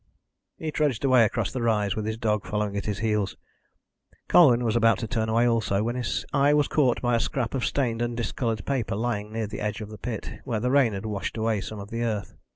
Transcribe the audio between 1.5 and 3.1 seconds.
the rise, with his dog following at his